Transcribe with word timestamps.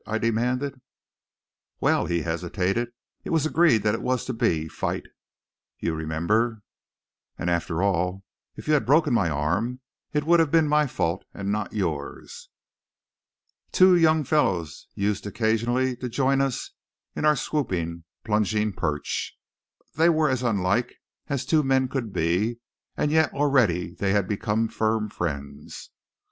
I 0.07 0.17
demanded. 0.17 0.81
"Well" 1.79 2.07
he 2.07 2.23
hesitated 2.23 2.91
"it 3.23 3.29
was 3.29 3.45
agreed 3.45 3.83
that 3.83 3.93
it 3.93 4.01
was 4.01 4.25
to 4.25 4.33
be 4.33 4.67
fight, 4.67 5.05
you 5.77 5.93
remember. 5.93 6.63
And 7.37 7.51
after 7.51 7.83
all, 7.83 8.23
if 8.55 8.67
you 8.67 8.73
had 8.73 8.83
broken 8.87 9.13
my 9.13 9.29
arm, 9.29 9.79
it 10.11 10.23
would 10.23 10.39
have 10.39 10.49
been 10.49 10.67
my 10.67 10.87
fault 10.87 11.23
and 11.35 11.51
not 11.51 11.73
yours." 11.73 12.49
Two 13.71 13.95
young 13.95 14.23
fellows 14.23 14.87
used 14.95 15.27
occasionally 15.27 15.95
to 15.97 16.09
join 16.09 16.41
us 16.41 16.71
in 17.15 17.23
our 17.23 17.35
swooping, 17.35 18.03
plunging 18.23 18.73
perch. 18.73 19.37
They 19.97 20.09
were 20.09 20.31
as 20.31 20.41
unlike 20.41 20.95
as 21.27 21.45
two 21.45 21.61
men 21.61 21.87
could 21.87 22.11
be, 22.11 22.57
and 22.97 23.11
yet 23.11 23.31
already 23.35 23.93
they 23.93 24.13
had 24.13 24.27
become 24.27 24.67
firm 24.67 25.09
friends. 25.09 25.91